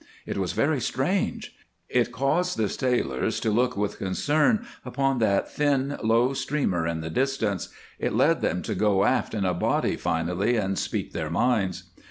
[0.25, 1.55] It was very strange.
[1.87, 7.11] It caused the sailors to look with concern upon that thin, low streamer in the
[7.11, 11.83] distance; it led them to go aft in a body finally and speak their minds.